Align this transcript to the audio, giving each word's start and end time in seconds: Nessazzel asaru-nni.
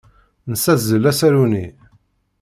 Nessazzel 0.49 1.09
asaru-nni. 1.11 1.65